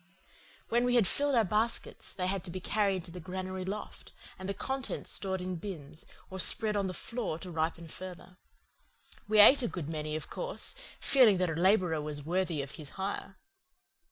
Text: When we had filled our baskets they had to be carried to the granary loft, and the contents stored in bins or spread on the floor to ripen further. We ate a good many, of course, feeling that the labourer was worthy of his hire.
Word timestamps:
When 0.69 0.83
we 0.83 0.95
had 0.95 1.05
filled 1.05 1.35
our 1.35 1.43
baskets 1.45 2.11
they 2.11 2.25
had 2.25 2.43
to 2.45 2.49
be 2.49 2.59
carried 2.59 3.03
to 3.03 3.11
the 3.11 3.19
granary 3.19 3.63
loft, 3.63 4.13
and 4.39 4.49
the 4.49 4.53
contents 4.55 5.11
stored 5.11 5.41
in 5.41 5.57
bins 5.57 6.07
or 6.31 6.39
spread 6.39 6.75
on 6.75 6.87
the 6.87 6.93
floor 6.95 7.37
to 7.37 7.51
ripen 7.51 7.87
further. 7.87 8.37
We 9.27 9.37
ate 9.37 9.61
a 9.61 9.67
good 9.67 9.87
many, 9.87 10.15
of 10.15 10.27
course, 10.27 10.73
feeling 10.99 11.37
that 11.37 11.49
the 11.49 11.55
labourer 11.61 12.01
was 12.01 12.25
worthy 12.25 12.63
of 12.63 12.71
his 12.71 12.91
hire. 12.97 13.37